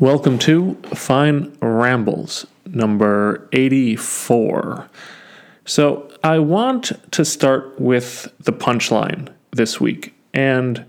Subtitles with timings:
[0.00, 4.90] Welcome to Fine Rambles, number 84.
[5.66, 10.12] So, I want to start with the punchline this week.
[10.32, 10.84] And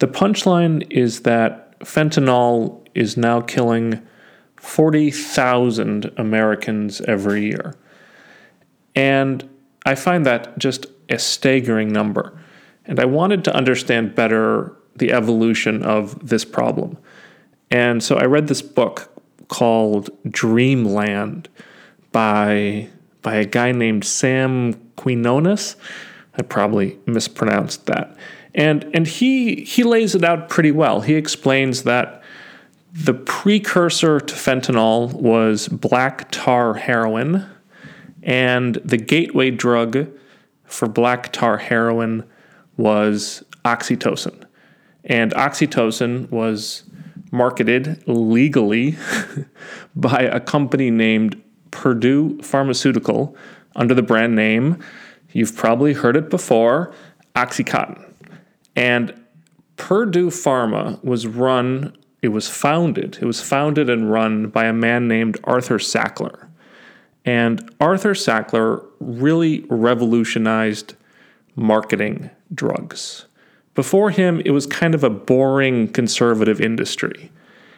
[0.00, 4.04] the punchline is that fentanyl is now killing
[4.56, 7.76] 40,000 Americans every year.
[8.96, 9.48] And
[9.86, 12.36] I find that just a staggering number.
[12.84, 16.98] And I wanted to understand better the evolution of this problem.
[17.70, 19.12] And so I read this book
[19.48, 21.48] called Dreamland
[22.12, 22.88] by
[23.22, 25.76] by a guy named Sam Quinones.
[26.36, 28.16] I probably mispronounced that.
[28.54, 31.02] And and he he lays it out pretty well.
[31.02, 32.22] He explains that
[32.92, 37.46] the precursor to fentanyl was black tar heroin,
[38.22, 40.08] and the gateway drug
[40.64, 42.24] for black tar heroin
[42.76, 44.44] was oxytocin.
[45.04, 46.82] And oxytocin was
[47.30, 48.96] marketed legally
[49.96, 51.40] by a company named
[51.70, 53.36] Purdue Pharmaceutical
[53.76, 54.82] under the brand name,
[55.32, 56.92] you've probably heard it before,
[57.36, 58.04] Oxycontin.
[58.74, 59.14] And
[59.76, 65.08] Purdue Pharma was run, it was founded, it was founded and run by a man
[65.08, 66.48] named Arthur Sackler.
[67.24, 70.94] And Arthur Sackler really revolutionized
[71.54, 73.26] marketing drugs.
[73.74, 77.30] Before him, it was kind of a boring conservative industry.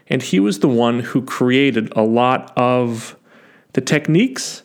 [0.09, 3.17] And he was the one who created a lot of
[3.73, 4.63] the techniques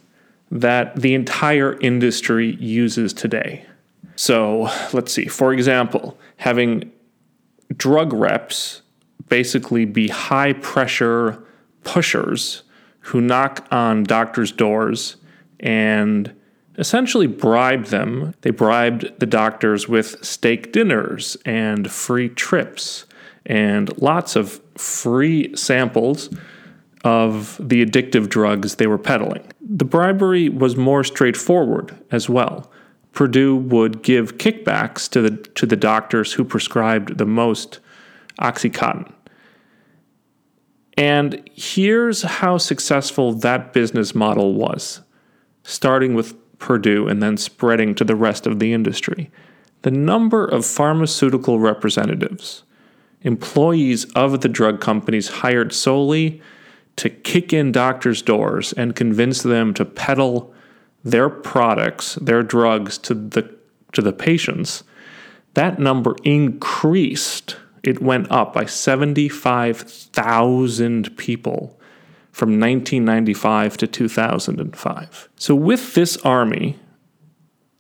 [0.50, 3.66] that the entire industry uses today.
[4.16, 6.92] So let's see, for example, having
[7.75, 8.81] drug reps
[9.30, 11.44] basically be high pressure
[11.84, 12.64] pushers
[13.02, 15.17] who knock on doctors' doors
[15.59, 16.34] and
[16.78, 18.33] essentially bribed them.
[18.42, 23.06] They bribed the doctors with steak dinners and free trips
[23.45, 26.30] and lots of free samples
[27.03, 29.52] of the addictive drugs they were peddling.
[29.61, 32.69] The bribery was more straightforward as well.
[33.14, 37.79] Purdue would give kickbacks to the to the doctors who prescribed the most
[38.40, 39.12] oxycontin.
[40.97, 45.02] And here's how successful that business model was.
[45.63, 49.29] Starting with Purdue and then spreading to the rest of the industry.
[49.84, 52.63] The number of pharmaceutical representatives,
[53.22, 56.41] employees of the drug companies hired solely
[56.97, 60.53] to kick in doctors' doors and convince them to peddle
[61.03, 63.56] their products, their drugs to the
[63.94, 64.84] to the patients,
[65.53, 67.56] that number increased.
[67.84, 71.79] It went up by 75,000 people
[72.38, 75.30] from 1995 to 2005.
[75.38, 76.78] So, with this army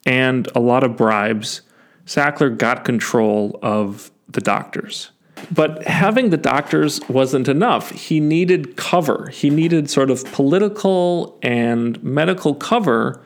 [0.03, 1.61] and a lot of bribes,
[2.07, 5.11] Sackler got control of the doctors.
[5.51, 7.91] But having the doctors wasn't enough.
[7.91, 9.29] He needed cover.
[9.31, 13.23] He needed sort of political and medical cover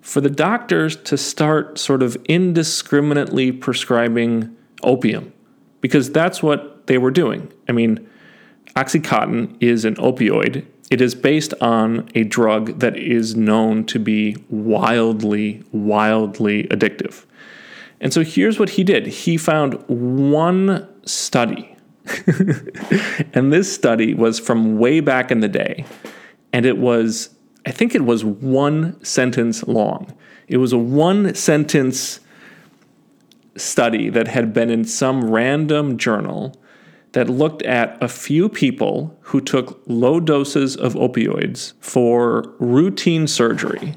[0.00, 5.32] for the doctors to start sort of indiscriminately prescribing opium
[5.80, 7.52] because that's what they were doing.
[7.68, 8.08] I mean,
[8.78, 10.64] Oxycontin is an opioid.
[10.88, 17.24] It is based on a drug that is known to be wildly, wildly addictive.
[18.00, 21.76] And so here's what he did he found one study,
[23.34, 25.84] and this study was from way back in the day,
[26.52, 27.30] and it was,
[27.66, 30.14] I think it was one sentence long.
[30.46, 32.20] It was a one sentence
[33.56, 36.54] study that had been in some random journal
[37.18, 43.94] that looked at a few people who took low doses of opioids for routine surgery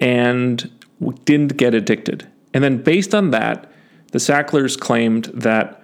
[0.00, 0.70] and
[1.24, 2.30] didn't get addicted.
[2.52, 3.72] And then, based on that,
[4.12, 5.82] the Sacklers claimed that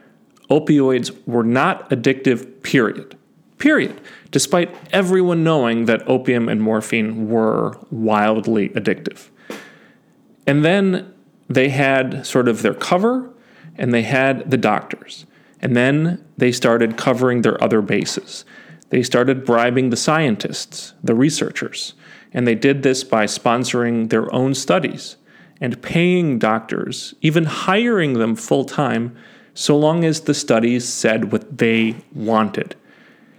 [0.51, 3.17] opioids were not addictive, period.
[3.57, 3.99] Period.
[4.31, 9.31] Despite everyone knowing that opium and morphine were wildly addictive.
[10.47, 11.15] And then
[11.49, 13.31] they had sort of their cover
[13.79, 15.25] and they had the doctors.
[15.62, 18.45] And then they started covering their other bases.
[18.91, 21.95] They started bribing the scientists, the researchers,
[22.33, 25.16] and they did this by sponsoring their own studies
[25.63, 29.16] and paying doctors, even hiring them full time,
[29.54, 32.75] so long as the studies said what they wanted.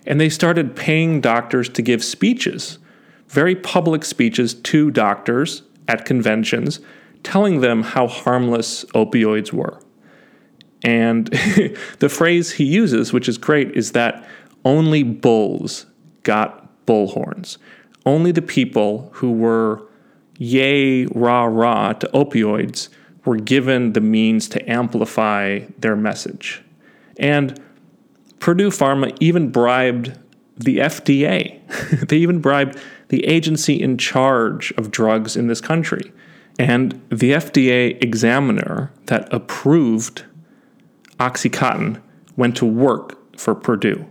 [0.08, 2.78] And they started paying doctors to give speeches,
[3.28, 6.80] very public speeches to doctors at conventions,
[7.24, 9.83] telling them how harmless opioids were.
[10.84, 11.28] And
[12.00, 14.28] the phrase he uses, which is great, is that
[14.66, 15.86] only bulls
[16.24, 17.58] got bullhorns.
[18.06, 19.88] Only the people who were
[20.38, 22.90] yay, rah, rah to opioids
[23.26, 26.62] were given the means to amplify their message.
[27.18, 27.62] And
[28.40, 30.18] Purdue Pharma even bribed
[30.58, 32.08] the FDA.
[32.10, 32.78] they even bribed
[33.08, 36.12] the agency in charge of drugs in this country.
[36.60, 40.26] And the FDA examiner that approved
[41.24, 42.02] Oxycontin
[42.36, 44.06] went to work for Purdue.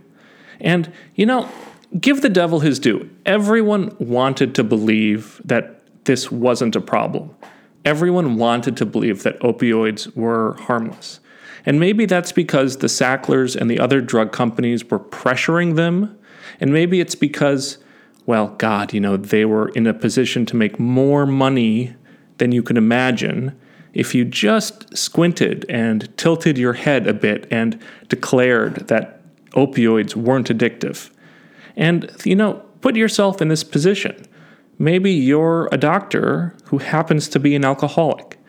[0.59, 1.49] And, you know,
[1.99, 3.09] give the devil his due.
[3.25, 7.35] Everyone wanted to believe that this wasn't a problem.
[7.85, 11.19] Everyone wanted to believe that opioids were harmless.
[11.65, 16.17] And maybe that's because the Sacklers and the other drug companies were pressuring them.
[16.59, 17.77] And maybe it's because,
[18.25, 21.95] well, God, you know, they were in a position to make more money
[22.37, 23.57] than you can imagine
[23.93, 30.49] if you just squinted and tilted your head a bit and declared that opioids weren't
[30.49, 31.11] addictive.
[31.75, 34.25] And, you know, put yourself in this position.
[34.79, 38.39] Maybe you're a doctor who happens to be an alcoholic,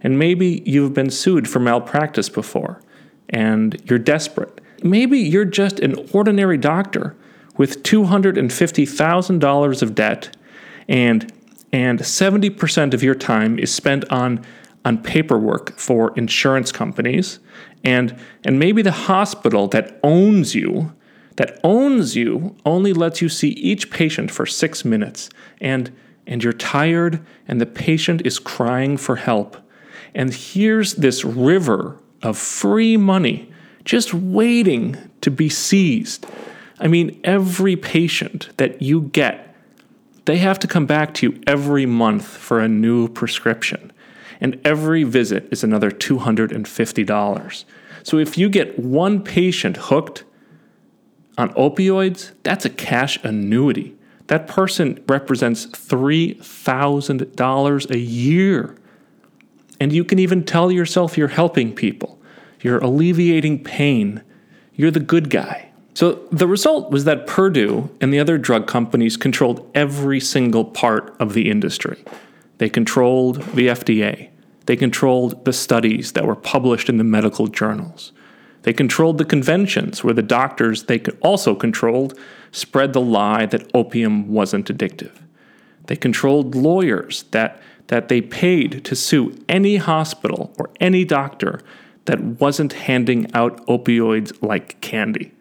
[0.00, 2.82] and maybe you've been sued for malpractice before,
[3.28, 4.60] and you're desperate.
[4.82, 7.16] Maybe you're just an ordinary doctor
[7.56, 10.36] with $250,000 of debt,
[10.88, 11.32] and,
[11.72, 14.44] and 70% of your time is spent on,
[14.88, 17.38] on paperwork for insurance companies,
[17.84, 20.92] and, and maybe the hospital that owns you
[21.36, 25.30] that owns you only lets you see each patient for six minutes,
[25.60, 25.96] and,
[26.26, 29.56] and you're tired, and the patient is crying for help.
[30.16, 33.52] And here's this river of free money
[33.84, 36.26] just waiting to be seized.
[36.80, 39.54] I mean, every patient that you get,
[40.24, 43.92] they have to come back to you every month for a new prescription.
[44.40, 47.64] And every visit is another $250.
[48.02, 50.24] So if you get one patient hooked,
[51.38, 53.94] on opioids, that's a cash annuity.
[54.26, 58.74] That person represents $3,000 a year.
[59.80, 62.18] And you can even tell yourself you're helping people,
[62.60, 64.24] you're alleviating pain,
[64.74, 65.70] you're the good guy.
[65.94, 71.16] So the result was that Purdue and the other drug companies controlled every single part
[71.18, 72.04] of the industry.
[72.58, 74.30] They controlled the FDA.
[74.66, 78.12] They controlled the studies that were published in the medical journals.
[78.62, 82.18] They controlled the conventions where the doctors they also controlled
[82.52, 85.22] spread the lie that opium wasn't addictive.
[85.86, 91.60] They controlled lawyers that, that they paid to sue any hospital or any doctor
[92.04, 95.32] that wasn't handing out opioids like candy.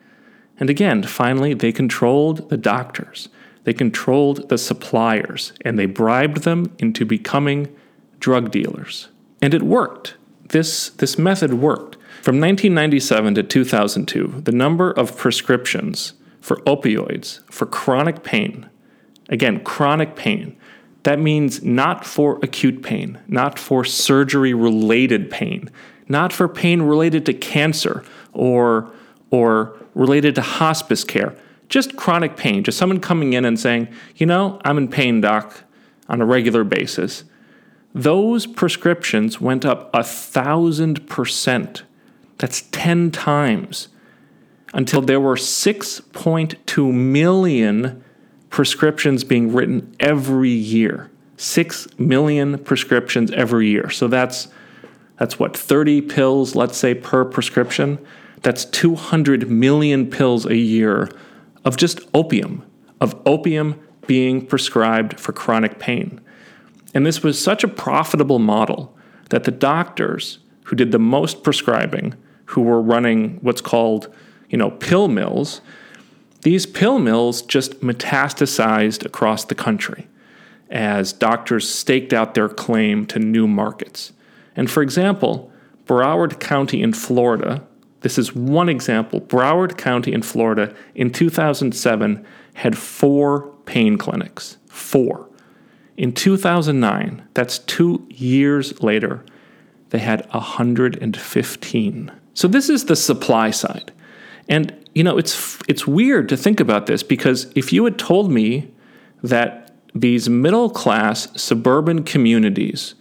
[0.60, 3.30] And again, finally, they controlled the doctors.
[3.68, 7.68] They controlled the suppliers and they bribed them into becoming
[8.18, 9.10] drug dealers.
[9.42, 10.16] And it worked.
[10.48, 11.96] This, this method worked.
[12.22, 18.70] From 1997 to 2002, the number of prescriptions for opioids for chronic pain,
[19.28, 20.56] again, chronic pain,
[21.04, 25.70] that means not for acute pain, not for surgery related pain,
[26.08, 28.90] not for pain related to cancer or,
[29.30, 31.36] or related to hospice care,
[31.70, 35.64] just chronic pain, just someone coming in and saying, you know, I'm in pain, doc,
[36.08, 37.24] on a regular basis.
[37.94, 41.84] Those prescriptions went up a thousand percent
[42.38, 43.88] that's 10 times
[44.74, 48.04] until there were 6.2 million
[48.50, 51.10] prescriptions being written every year.
[51.38, 53.90] 6 million prescriptions every year.
[53.90, 54.48] So that's
[55.18, 57.98] that's what 30 pills let's say per prescription.
[58.44, 61.10] That's 200 million pills a year
[61.68, 62.64] of just opium,
[63.02, 63.78] of opium
[64.08, 66.22] being prescribed for chronic pain.
[66.94, 68.98] And this was such a profitable model
[69.32, 72.14] that the doctors who did the most prescribing
[72.46, 74.08] who were running what's called,
[74.50, 75.60] you know, pill mills,
[76.44, 80.08] these pill mills just metastasized across the country
[80.70, 84.14] as doctors staked out their claim to new markets.
[84.56, 85.52] And for example,
[85.86, 87.67] Broward County in Florida,
[88.02, 89.22] this is one example.
[89.22, 92.26] Broward County in Florida in 2007
[92.56, 94.58] had four pain clinics.
[94.68, 95.28] Four.
[95.98, 99.26] In 2009, that's two years later,
[99.90, 102.12] they had 115.
[102.34, 103.92] So this is the supply side.
[104.48, 108.32] And you know, it's it's weird to think about this because if you had told
[108.32, 108.72] me
[109.24, 112.96] that these middle class suburban communities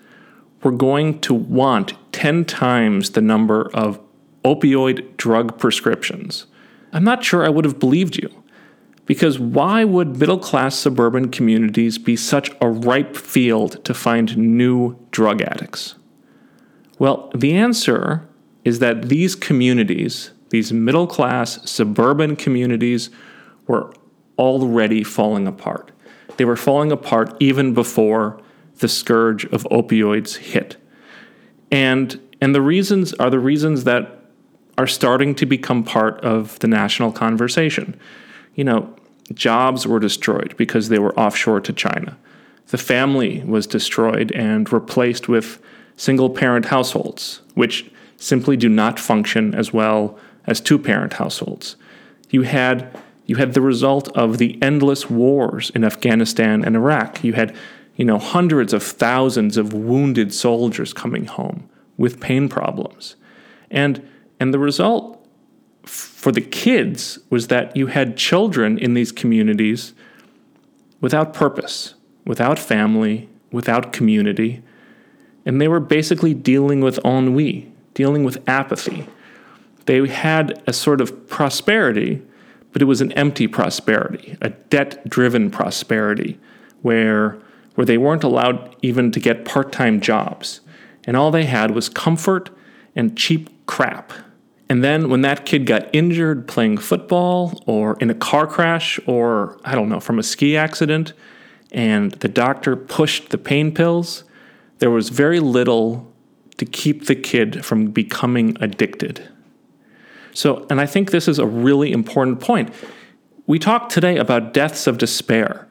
[0.63, 4.01] were going to want 10 times the number of
[4.47, 6.47] opioid drug prescriptions,
[6.93, 8.31] I'm not sure I would have believed you.
[9.05, 14.97] Because why would middle class suburban communities be such a ripe field to find new
[15.13, 15.95] drug addicts?
[16.99, 18.27] Well, the answer
[18.65, 23.11] is that these communities, these middle class suburban communities,
[23.69, 23.93] were
[24.39, 25.93] already falling apart.
[26.37, 28.41] They were falling apart even before
[28.79, 30.77] the scourge of opioids hit.
[31.71, 34.16] And, and the reasons are the reasons that
[34.79, 37.99] are starting to become part of the national conversation.
[38.55, 38.95] you know,
[39.35, 42.17] jobs were destroyed because they were offshore to China.
[42.69, 45.61] The family was destroyed and replaced with
[45.97, 51.77] single parent households, which simply do not function as well as two parent households.
[52.31, 57.25] You had you had the result of the endless wars in Afghanistan and Iraq.
[57.25, 57.55] You had,
[57.97, 63.17] you know, hundreds of thousands of wounded soldiers coming home with pain problems.
[63.69, 65.25] And and the result
[65.85, 69.95] for the kids was that you had children in these communities
[71.01, 74.63] without purpose, without family, without community,
[75.45, 79.07] and they were basically dealing with ennui, dealing with apathy.
[79.87, 82.21] They had a sort of prosperity,
[82.73, 86.41] but it was an empty prosperity, a debt driven prosperity,
[86.83, 87.39] where,
[87.77, 90.61] where they weren't allowed even to get part time jobs.
[91.05, 92.51] And all they had was comfort
[92.97, 94.13] and cheap crap.
[94.69, 99.61] And then when that kid got injured playing football or in a car crash or,
[99.65, 101.13] I don't know, from a ski accident,
[101.71, 104.25] and the doctor pushed the pain pills,
[104.79, 106.13] there was very little
[106.57, 109.29] to keep the kid from becoming addicted.
[110.33, 112.73] So, and I think this is a really important point.
[113.47, 115.69] We talked today about deaths of despair,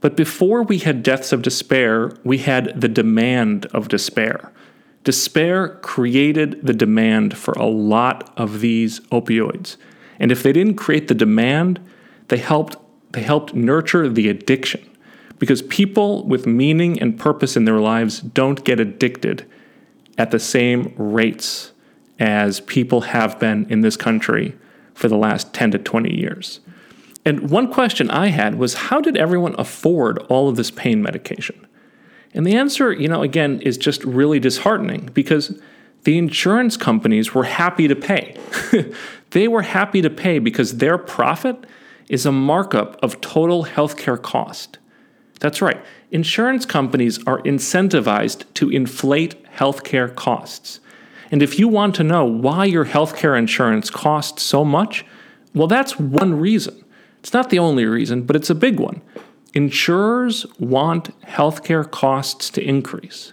[0.00, 4.52] but before we had deaths of despair, we had the demand of despair.
[5.04, 9.76] Despair created the demand for a lot of these opioids.
[10.18, 11.80] And if they didn't create the demand,
[12.28, 12.76] they helped
[13.12, 14.88] they helped nurture the addiction.
[15.38, 19.46] Because people with meaning and purpose in their lives don't get addicted
[20.18, 21.72] at the same rates
[22.18, 24.54] as people have been in this country
[24.94, 26.60] for the last 10 to 20 years.
[27.24, 31.66] And one question I had was how did everyone afford all of this pain medication?
[32.32, 35.60] And the answer, you know, again, is just really disheartening because
[36.04, 38.36] the insurance companies were happy to pay.
[39.30, 41.56] they were happy to pay because their profit
[42.08, 44.78] is a markup of total healthcare cost.
[45.40, 45.82] That's right.
[46.10, 50.80] Insurance companies are incentivized to inflate healthcare costs.
[51.30, 55.04] And if you want to know why your healthcare insurance costs so much,
[55.54, 56.84] well, that's one reason.
[57.20, 59.02] It's not the only reason, but it's a big one.
[59.54, 63.32] Insurers want healthcare costs to increase.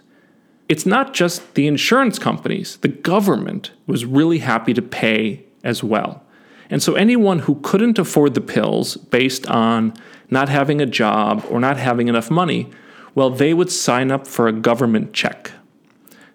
[0.68, 6.22] It's not just the insurance companies, the government was really happy to pay as well.
[6.70, 9.94] And so anyone who couldn't afford the pills based on
[10.30, 12.68] not having a job or not having enough money,
[13.14, 15.52] well, they would sign up for a government check.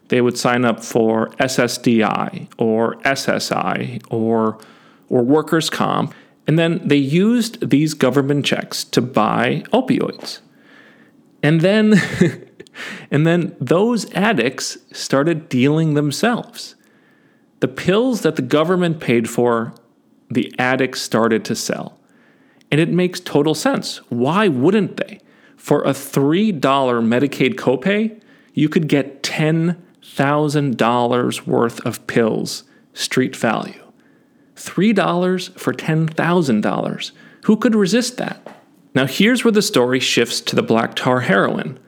[0.08, 4.58] They would sign up for SSDI or SSI or,
[5.10, 6.14] or workers' comp
[6.48, 10.40] and then they used these government checks to buy opioids.
[11.42, 12.02] And then
[13.12, 16.76] and then those addicts started dealing themselves.
[17.60, 19.76] The pills that the government paid for,
[20.30, 21.98] the addicts started to sell.
[22.72, 23.98] And it makes total sense.
[24.10, 25.20] Why wouldn't they?
[25.56, 28.20] For a $3 Medicaid copay,
[28.54, 33.83] you could get $10,000 worth of pills, street value.
[34.56, 37.12] $3 for $10,000.
[37.44, 38.48] Who could resist that?
[38.96, 41.80] Now, here's where the story shifts to the black tar heroin.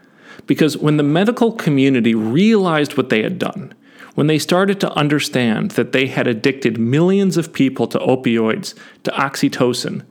[0.48, 3.74] Because when the medical community realized what they had done,
[4.16, 9.12] when they started to understand that they had addicted millions of people to opioids, to
[9.12, 10.04] oxytocin,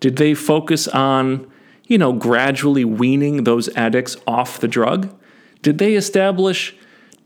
[0.00, 1.50] did they focus on,
[1.86, 5.14] you know, gradually weaning those addicts off the drug?
[5.62, 6.74] Did they establish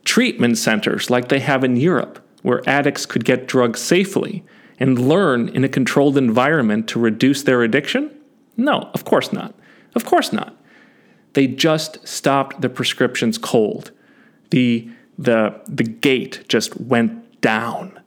[0.05, 4.45] treatment centers like they have in Europe where addicts could get drugs safely
[4.79, 8.11] and learn in a controlled environment to reduce their addiction?
[8.57, 9.55] No, of course not.
[9.95, 10.57] Of course not.
[11.35, 13.93] They just stopped the prescriptions cold.
[14.51, 18.01] The, the, the gate just went down.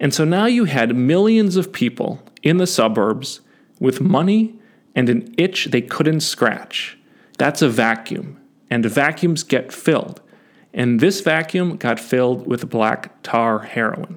[0.00, 3.40] And so now you had millions of people in the suburbs
[3.78, 4.58] with money
[4.94, 6.98] and an itch they couldn't scratch.
[7.38, 8.38] That's a vacuum,
[8.70, 10.20] and vacuums get filled.
[10.74, 14.16] And this vacuum got filled with black tar heroin.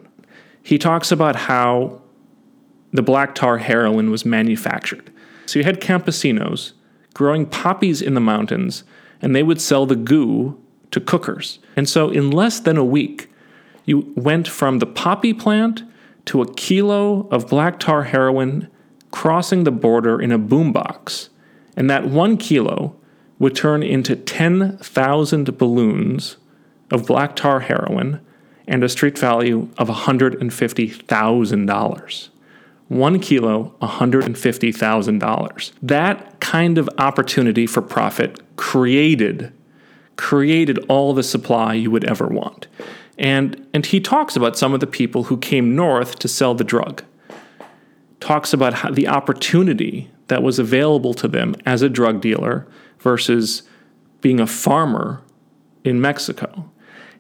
[0.64, 2.02] He talks about how
[2.92, 5.12] the black tar heroin was manufactured.
[5.46, 6.74] So you had campesinos
[7.14, 8.84] growing poppies in the mountains,
[9.22, 11.60] and they would sell the goo to cookers.
[11.76, 13.32] And so in less than a week,
[13.86, 15.84] you went from the poppy plant
[16.26, 18.70] to a kilo of black tar heroin
[19.12, 21.30] crossing the border in a boombox.
[21.78, 22.96] And that one kilo
[23.40, 26.38] would turn into 10,000 balloons
[26.92, 28.22] of black tar heroin
[28.68, 32.30] and a street value of $150,000.
[32.88, 35.72] One kilo, $150,000.
[35.82, 39.52] That kind of opportunity for profit created
[40.18, 42.68] created all the supply you would ever want.
[43.18, 46.64] And, and he talks about some of the people who came north to sell the
[46.64, 47.04] drug.
[48.20, 52.66] talks about the opportunity that was available to them as a drug dealer
[53.00, 53.64] versus
[54.22, 55.22] being a farmer
[55.84, 56.70] in Mexico.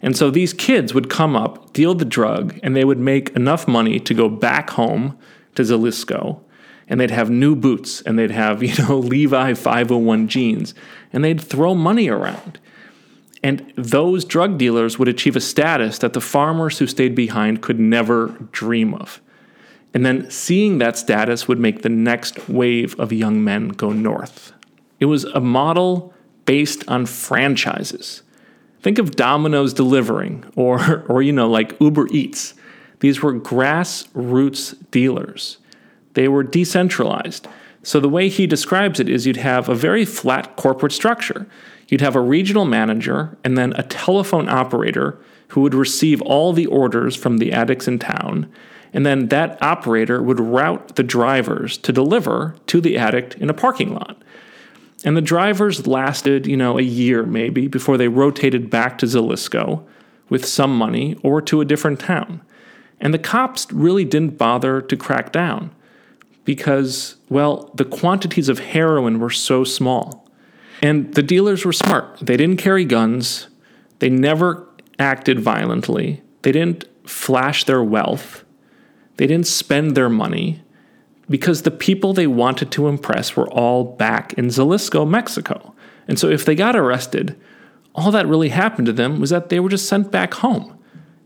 [0.01, 3.67] And so these kids would come up, deal the drug, and they would make enough
[3.67, 5.17] money to go back home
[5.55, 6.41] to Jalisco.
[6.87, 10.73] And they'd have new boots and they'd have, you know, Levi 501 jeans.
[11.11, 12.59] And they'd throw money around.
[13.43, 17.79] And those drug dealers would achieve a status that the farmers who stayed behind could
[17.79, 19.21] never dream of.
[19.93, 24.51] And then seeing that status would make the next wave of young men go north.
[24.99, 26.13] It was a model
[26.45, 28.23] based on franchises.
[28.85, 32.53] Think of Domino's delivering or or you know like Uber Eats.
[32.99, 35.57] These were grassroots dealers.
[36.13, 37.47] They were decentralized.
[37.81, 41.47] So the way he describes it is you'd have a very flat corporate structure.
[41.87, 46.67] You'd have a regional manager and then a telephone operator who would receive all the
[46.67, 48.51] orders from the addicts in town.
[48.93, 53.53] And then that operator would route the drivers to deliver to the addict in a
[53.55, 54.21] parking lot.
[55.05, 59.85] And the drivers lasted, you know, a year maybe before they rotated back to Jalisco
[60.29, 62.41] with some money or to a different town.
[62.99, 65.73] And the cops really didn't bother to crack down
[66.43, 70.27] because, well, the quantities of heroin were so small.
[70.81, 72.17] And the dealers were smart.
[72.19, 73.47] They didn't carry guns,
[73.99, 78.43] they never acted violently, they didn't flash their wealth,
[79.17, 80.63] they didn't spend their money
[81.29, 85.73] because the people they wanted to impress were all back in Jalisco, Mexico.
[86.07, 87.39] And so if they got arrested,
[87.95, 90.77] all that really happened to them was that they were just sent back home.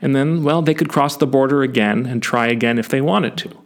[0.02, 3.36] And then, well, they could cross the border again and try again if they wanted
[3.38, 3.58] to.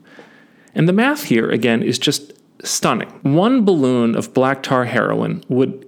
[0.73, 3.09] And the math here, again, is just stunning.
[3.21, 5.87] One balloon of black tar heroin would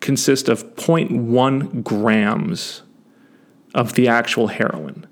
[0.00, 2.82] consist of 0.1 grams
[3.74, 5.06] of the actual heroin.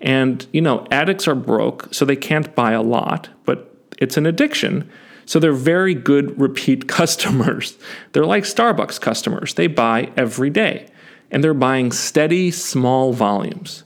[0.00, 4.26] And, you know, addicts are broke, so they can't buy a lot, but it's an
[4.26, 4.88] addiction.
[5.26, 7.78] So they're very good repeat customers.
[8.12, 9.54] They're like Starbucks customers.
[9.54, 10.88] They buy every day
[11.30, 13.84] and they're buying steady, small volumes.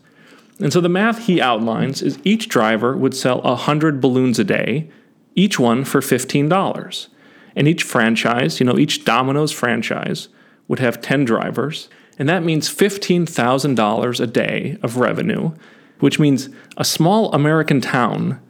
[0.61, 4.91] And so the math he outlines is each driver would sell 100 balloons a day,
[5.35, 7.09] each one for $15.
[7.55, 10.29] And each franchise, you know, each Domino's franchise
[10.67, 11.89] would have 10 drivers.
[12.19, 15.53] And that means $15,000 a day of revenue,
[16.01, 18.41] which means a small American town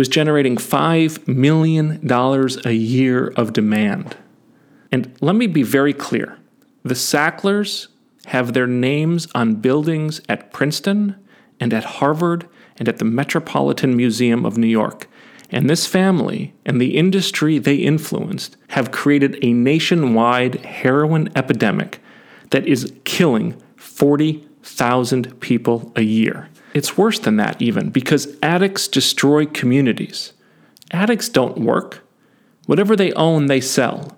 [0.00, 2.00] is generating $5 million
[2.64, 4.16] a year of demand.
[4.90, 6.38] And let me be very clear
[6.82, 7.88] the Sacklers
[8.26, 11.16] have their names on buildings at Princeton
[11.60, 15.08] and at Harvard and at the Metropolitan Museum of New York.
[15.50, 22.00] And this family and the industry they influenced have created a nationwide heroin epidemic
[22.50, 26.48] that is killing 40,000 people a year.
[26.74, 30.32] It's worse than that, even, because addicts destroy communities.
[30.90, 32.06] Addicts don't work.
[32.66, 34.16] Whatever they own, they sell.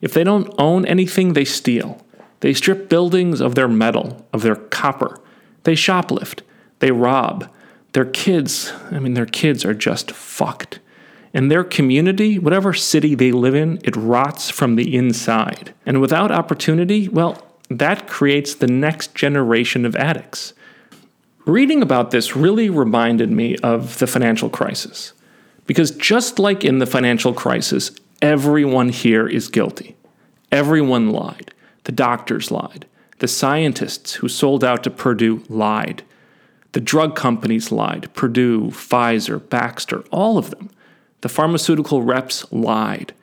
[0.00, 2.04] If they don't own anything, they steal.
[2.40, 5.20] They strip buildings of their metal, of their copper.
[5.62, 6.40] They shoplift.
[6.80, 7.48] They rob.
[7.92, 10.80] Their kids, I mean, their kids are just fucked.
[11.34, 15.72] And their community, whatever city they live in, it rots from the inside.
[15.86, 20.52] And without opportunity, well, that creates the next generation of addicts.
[21.44, 25.12] Reading about this really reminded me of the financial crisis.
[25.66, 29.96] Because just like in the financial crisis, everyone here is guilty.
[30.52, 31.52] Everyone lied.
[31.84, 32.86] The doctors lied.
[33.18, 36.04] The scientists who sold out to Purdue lied.
[36.72, 38.12] The drug companies lied.
[38.14, 40.70] Purdue, Pfizer, Baxter, all of them.
[41.22, 43.14] The pharmaceutical reps lied.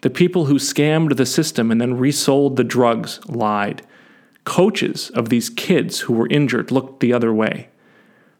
[0.00, 3.82] The people who scammed the system and then resold the drugs lied
[4.44, 7.68] coaches of these kids who were injured looked the other way.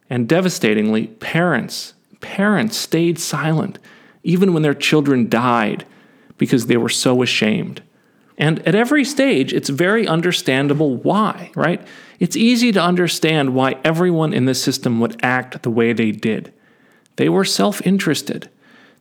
[0.09, 3.79] And devastatingly, parents, parents stayed silent
[4.23, 5.87] even when their children died
[6.37, 7.83] because they were so ashamed.
[8.37, 11.87] And at every stage, it's very understandable why, right?
[12.19, 16.53] It's easy to understand why everyone in the system would act the way they did.
[17.17, 18.49] They were self interested.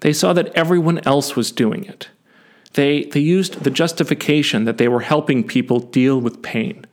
[0.01, 2.09] They saw that everyone else was doing it.
[2.73, 6.85] They, they used the justification that they were helping people deal with pain.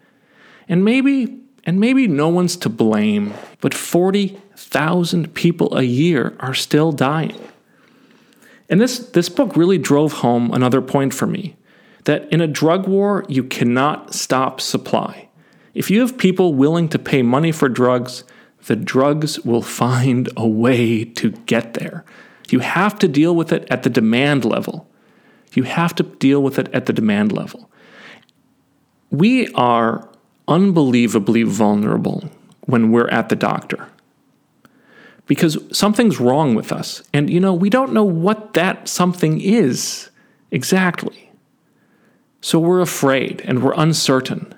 [0.68, 6.92] And maybe, and maybe no one's to blame, but 40,000 people a year are still
[6.92, 7.40] dying.
[8.68, 11.56] And this, this book really drove home another point for me
[12.04, 15.28] that in a drug war, you cannot stop supply.
[15.74, 18.24] If you have people willing to pay money for drugs,
[18.66, 22.04] the drugs will find a way to get there.
[22.48, 24.88] You have to deal with it at the demand level.
[25.52, 27.70] You have to deal with it at the demand level.
[29.10, 30.08] We are
[30.48, 32.30] unbelievably vulnerable
[32.66, 33.88] when we're at the doctor.
[35.26, 37.02] because something's wrong with us.
[37.12, 40.10] And, you know, we don't know what that something is
[40.50, 41.30] exactly.
[42.40, 44.54] So we're afraid and we're uncertain.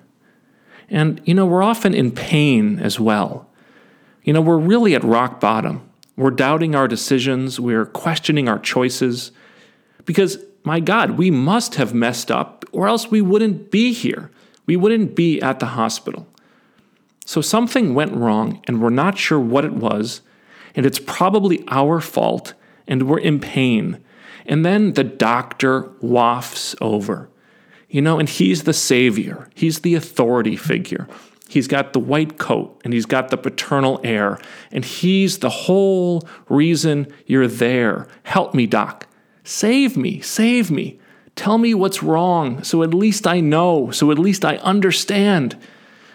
[0.91, 3.49] And, you know, we're often in pain as well.
[4.25, 5.89] You know, we're really at rock bottom.
[6.17, 9.31] We're doubting our decisions, we're questioning our choices.
[10.05, 14.31] Because, my God, we must have messed up, or else we wouldn't be here.
[14.69, 16.29] We wouldn't be at the hospital.
[17.25, 20.21] So something went wrong, and we're not sure what it was,
[20.75, 22.53] and it's probably our fault,
[22.87, 24.05] and we're in pain.
[24.45, 27.31] And then the doctor wafts over,
[27.89, 31.09] you know, and he's the savior, he's the authority figure.
[31.49, 34.39] He's got the white coat and he's got the paternal air,
[34.71, 38.07] and he's the whole reason you're there.
[38.25, 39.07] Help me, doc.
[39.45, 41.01] Save me, save me.
[41.39, 45.57] Tell me what's wrong so at least I know, so at least I understand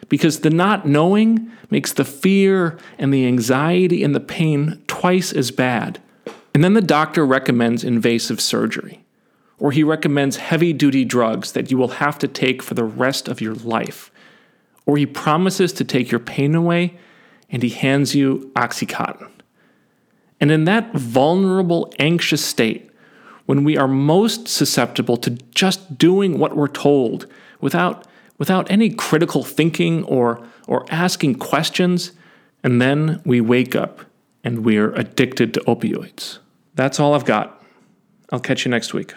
[0.10, 5.50] because the not knowing makes the fear and the anxiety and the pain twice as
[5.50, 6.02] bad.
[6.54, 9.06] And then the doctor recommends invasive surgery,
[9.60, 13.30] or he recommends heavy duty drugs that you will have to take for the rest
[13.30, 14.12] of your life,
[14.86, 17.00] or he promises to take your pain away
[17.50, 19.32] and he hands you Oxycontin.
[20.42, 22.90] And in that vulnerable, anxious state,
[23.46, 27.28] when we are most susceptible to just doing what we're told
[27.62, 32.12] without without any critical thinking or, or asking questions,
[32.64, 34.02] and then we wake up
[34.44, 36.40] and we're addicted to opioids.
[36.76, 37.64] That's all I've got.
[38.32, 39.14] I'll catch you next week.